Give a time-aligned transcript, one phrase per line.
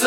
[0.00, 0.06] 各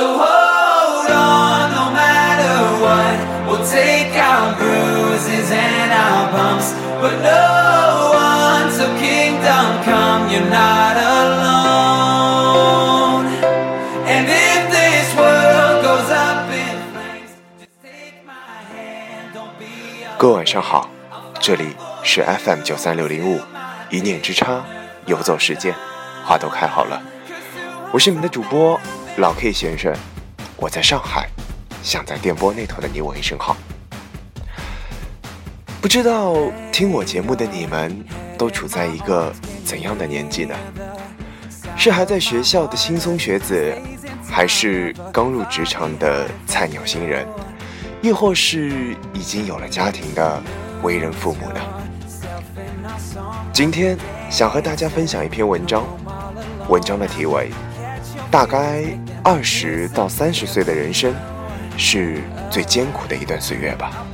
[20.30, 20.90] 位晚上好，
[21.42, 23.42] 这里是 FM 九三六零五，
[23.90, 24.64] 一念之差，
[25.06, 25.76] 游走时间，
[26.24, 27.02] 花都开好了。
[27.94, 28.80] 我是你们的主播
[29.18, 29.94] 老 K 先生，
[30.56, 31.28] 我在上海，
[31.84, 33.58] 想在电波那头的你问一声好。
[35.82, 36.38] 不知道
[36.72, 38.02] 听我节目的你们
[38.38, 39.34] 都处在一个
[39.66, 40.56] 怎样的年纪呢？
[41.76, 43.76] 是还在学校的轻松学子，
[44.26, 47.28] 还是刚入职场的菜鸟新人？
[48.02, 50.42] 亦或是已经有了家庭的
[50.82, 51.60] 为人父母呢？
[53.52, 53.98] 今天
[54.30, 55.86] 想和大家分享一篇文章，
[56.70, 57.52] 文章的题为：
[58.32, 58.86] 大概
[59.26, 61.14] 二十到三十岁的人生
[61.78, 64.06] 是最艰苦的一段岁月吧。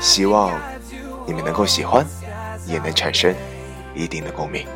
[0.00, 0.58] 希望
[1.26, 2.04] 你们能够喜欢，
[2.66, 3.34] 也能产生
[3.94, 4.66] 一定的共鸣。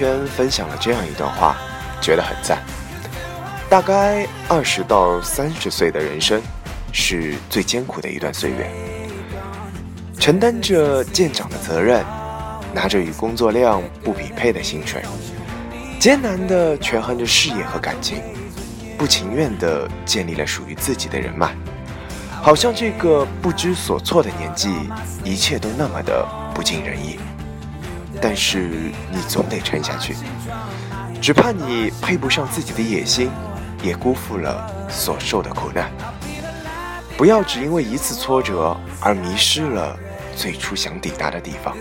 [0.00, 1.54] 圈分享了这样一段话，
[2.00, 2.58] 觉得很赞。
[3.68, 6.40] 大概二十到三十岁的人生，
[6.90, 8.70] 是最艰苦的一段岁月，
[10.18, 12.02] 承担着舰长的责任，
[12.72, 15.02] 拿着与工作量不匹配的薪水，
[15.98, 18.22] 艰难地权衡着事业和感情，
[18.96, 21.54] 不情愿地建立了属于自己的人脉，
[22.40, 24.70] 好像这个不知所措的年纪，
[25.22, 27.20] 一切都那么的不尽人意。
[28.20, 30.14] 但是你总得撑下去，
[31.20, 33.30] 只怕你配不上自己的野心，
[33.82, 35.90] 也辜负了所受的苦难。
[37.16, 39.96] 不要只因为一次挫折而迷失了
[40.36, 41.76] 最初想抵达的地方。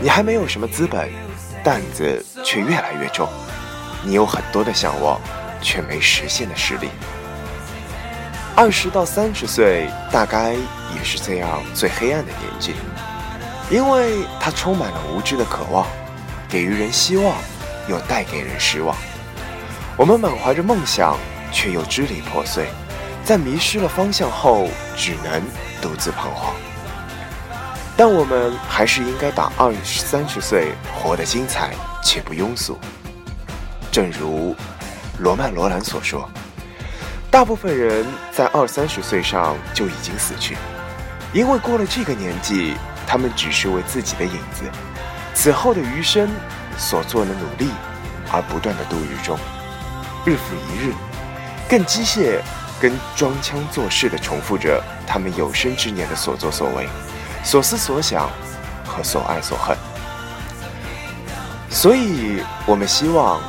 [0.00, 1.10] 你还没有什么资本，
[1.62, 3.28] 担子却越来越重。
[4.02, 5.18] 你有很多的向往，
[5.62, 6.88] 却没实现的实力。
[8.54, 12.72] 二十到三十岁，大概也是这样最黑暗的年纪。
[13.74, 15.84] 因为它充满了无知的渴望，
[16.48, 17.34] 给予人希望，
[17.88, 18.96] 又带给人失望。
[19.96, 21.18] 我们满怀着梦想，
[21.50, 22.68] 却又支离破碎，
[23.24, 25.42] 在迷失了方向后，只能
[25.82, 26.54] 独自彷徨。
[27.96, 32.78] 但我们还是应该把二三十岁活得精彩且不庸俗。
[33.90, 34.54] 正如
[35.18, 36.30] 罗曼·罗兰所说
[37.28, 40.56] ：“大部分人在二三十岁上就已经死去，
[41.32, 42.74] 因为过了这个年纪。”
[43.06, 44.64] 他们只是为自己的影子，
[45.34, 46.28] 此后的余生
[46.76, 47.70] 所做的努力，
[48.32, 49.38] 而不断的度日中，
[50.24, 50.92] 日复一日，
[51.68, 52.40] 更机械、
[52.80, 56.88] 跟装腔作势的重复着他们有生之年的所作所为、
[57.42, 58.28] 所思所想
[58.84, 59.76] 和所爱所恨。
[61.70, 63.40] 所以，我们希望，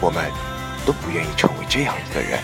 [0.00, 0.30] 我们
[0.86, 2.38] 都不愿意成为这样一个人。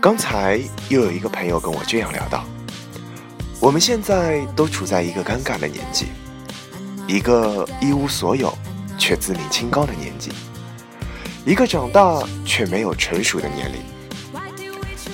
[0.00, 2.42] 刚才又有一个朋友跟我这样聊到：
[3.60, 6.06] 我们现在都处在一个尴尬的年纪，
[7.06, 8.56] 一个一无所有
[8.96, 10.32] 却自命清高的年纪，
[11.44, 13.78] 一个长大却没有成熟的年龄。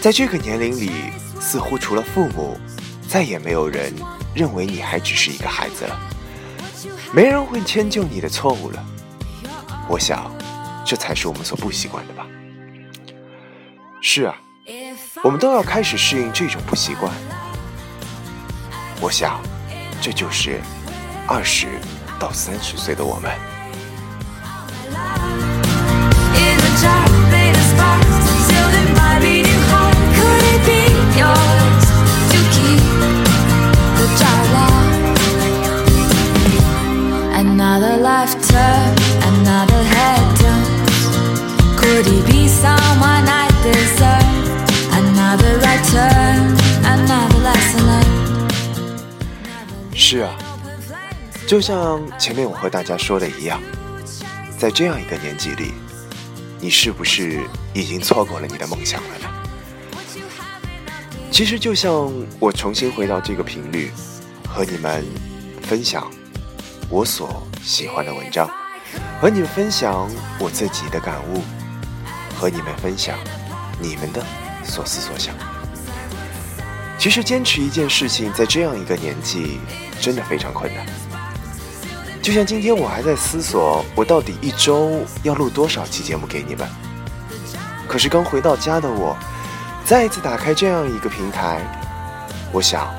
[0.00, 0.92] 在这个年龄里，
[1.40, 2.56] 似乎除了父母，
[3.08, 3.92] 再也没有人
[4.36, 5.98] 认为你还只是一个孩子了，
[7.12, 8.86] 没人会迁就你的错误了。
[9.88, 10.30] 我想，
[10.84, 12.24] 这才是我们所不习惯的吧。
[14.00, 14.36] 是啊。
[15.22, 17.12] 我们都要开始适应这种不习惯。
[19.00, 19.40] 我想
[20.00, 20.60] 这就是
[21.26, 21.66] 二十
[22.18, 23.30] 到三十岁的我们。
[41.86, 44.25] Could he be someone i deserve
[49.94, 50.36] 是啊，
[51.46, 53.60] 就像前面我和大家说的一样，
[54.56, 55.72] 在这样一个年纪里，
[56.60, 57.42] 你是不是
[57.74, 59.28] 已经错过了你的梦想了呢？
[61.32, 63.90] 其实，就像我重新回到这个频率，
[64.48, 65.04] 和你们
[65.62, 66.08] 分享
[66.88, 68.48] 我所喜欢的文章，
[69.20, 71.42] 和你们分享我自己的感悟，
[72.38, 73.18] 和你们分享
[73.80, 74.24] 你们的
[74.66, 75.34] 所思所想。
[76.98, 79.60] 其实坚持一件事情，在这样一个年纪，
[80.00, 80.84] 真的非常困难。
[82.22, 86.66] 就像今天，我还在思索，我到底一周要录多少期节目给你们。
[87.86, 89.16] 可是刚回到家的我，
[89.84, 91.60] 再一次打开这样一个平台，
[92.50, 92.92] 我想，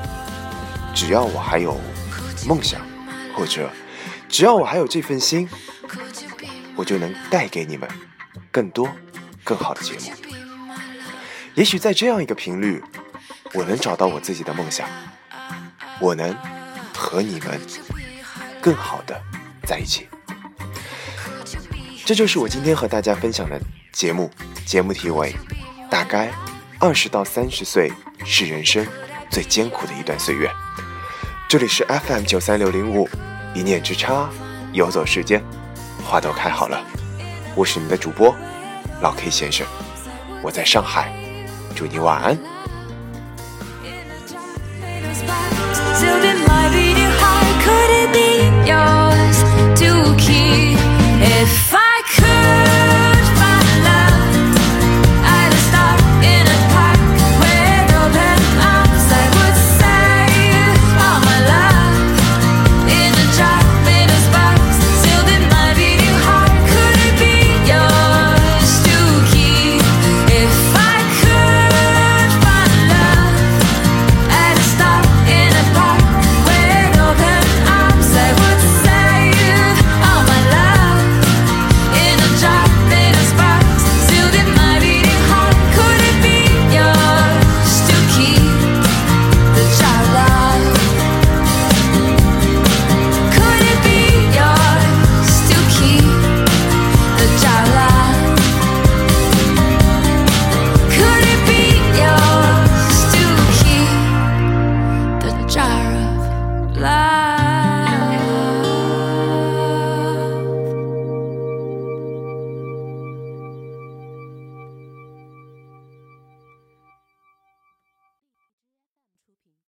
[0.94, 1.78] 只要我还有
[2.46, 2.80] 梦想，
[3.36, 3.68] 或者
[4.28, 5.46] 只要我还有这份心，
[6.74, 7.86] 我就能带给你们
[8.50, 8.88] 更多、
[9.44, 10.27] 更好的节目。
[11.58, 12.80] 也许在这样一个频率。
[13.52, 14.88] 我能找到我自己的梦想，
[15.98, 16.36] 我能
[16.94, 17.60] 和你们
[18.60, 19.20] 更好的
[19.66, 20.06] 在一起。
[22.04, 23.60] 这就是我今天和大家分享的
[23.90, 24.30] 节目，
[24.64, 25.34] 节目题为
[25.90, 26.30] “大概
[26.78, 27.90] 二十到三十岁
[28.24, 28.86] 是人生
[29.28, 30.48] 最艰苦的一段岁月”。
[31.48, 33.08] 这里是 FM 九三六零五，
[33.52, 34.30] 一念之差，
[34.72, 35.42] 游走时间，
[36.04, 36.86] 花都开好了。
[37.56, 38.32] 我是你的主播
[39.00, 39.66] 老 K 先生，
[40.42, 41.10] 我在上海，
[41.78, 42.57] 祝你晚安。